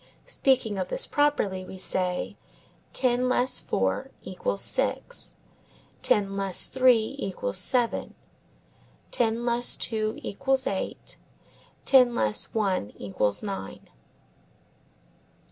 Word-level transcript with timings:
Speaking 0.25 0.79
of 0.79 0.87
this 0.87 1.05
properly 1.05 1.63
we 1.63 1.77
say, 1.77 2.35
ten 2.91 3.29
less 3.29 3.59
four 3.59 4.09
equals 4.23 4.63
six; 4.63 5.35
ten 6.01 6.35
less 6.35 6.65
three 6.65 7.15
equals 7.19 7.59
seven; 7.59 8.15
ten 9.11 9.45
less 9.45 9.75
two 9.75 10.15
equals 10.23 10.65
eight; 10.65 11.17
ten 11.85 12.15
less 12.15 12.45
one 12.51 12.91
equals 12.97 13.43
nine. 13.43 13.91